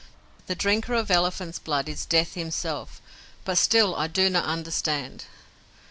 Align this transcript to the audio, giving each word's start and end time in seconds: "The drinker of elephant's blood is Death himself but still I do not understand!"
"The 0.47 0.55
drinker 0.55 0.95
of 0.95 1.11
elephant's 1.11 1.59
blood 1.59 1.87
is 1.87 2.07
Death 2.07 2.33
himself 2.33 2.99
but 3.45 3.59
still 3.59 3.93
I 3.95 4.07
do 4.07 4.31
not 4.31 4.45
understand!" 4.45 5.25